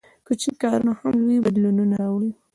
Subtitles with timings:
[0.25, 2.31] •کوچني کارونه هم لوی بدلونونه راوړي.